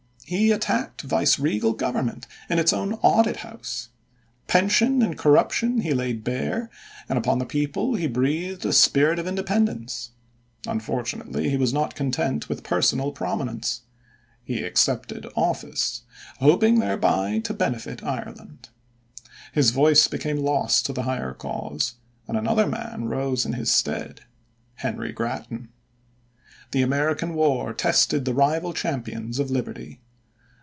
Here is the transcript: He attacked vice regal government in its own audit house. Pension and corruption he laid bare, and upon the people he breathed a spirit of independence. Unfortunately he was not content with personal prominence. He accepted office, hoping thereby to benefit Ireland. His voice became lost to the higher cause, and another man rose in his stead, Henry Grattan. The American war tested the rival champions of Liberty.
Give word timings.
He 0.27 0.53
attacked 0.53 1.01
vice 1.01 1.37
regal 1.39 1.73
government 1.73 2.25
in 2.49 2.57
its 2.57 2.71
own 2.71 2.93
audit 3.01 3.37
house. 3.37 3.89
Pension 4.47 5.01
and 5.01 5.17
corruption 5.17 5.81
he 5.81 5.93
laid 5.93 6.23
bare, 6.23 6.69
and 7.09 7.19
upon 7.19 7.39
the 7.39 7.45
people 7.45 7.95
he 7.95 8.07
breathed 8.07 8.65
a 8.65 8.71
spirit 8.71 9.19
of 9.19 9.27
independence. 9.27 10.11
Unfortunately 10.65 11.49
he 11.49 11.57
was 11.57 11.73
not 11.73 11.95
content 11.95 12.47
with 12.47 12.63
personal 12.63 13.11
prominence. 13.11 13.81
He 14.41 14.63
accepted 14.63 15.27
office, 15.35 16.03
hoping 16.39 16.79
thereby 16.79 17.39
to 17.39 17.53
benefit 17.53 18.01
Ireland. 18.01 18.69
His 19.51 19.71
voice 19.71 20.07
became 20.07 20.37
lost 20.37 20.85
to 20.85 20.93
the 20.93 21.03
higher 21.03 21.33
cause, 21.33 21.95
and 22.29 22.37
another 22.37 22.67
man 22.67 23.03
rose 23.09 23.45
in 23.45 23.51
his 23.51 23.69
stead, 23.73 24.21
Henry 24.75 25.11
Grattan. 25.11 25.73
The 26.71 26.83
American 26.83 27.33
war 27.33 27.73
tested 27.73 28.23
the 28.23 28.33
rival 28.33 28.71
champions 28.71 29.37
of 29.37 29.51
Liberty. 29.51 29.99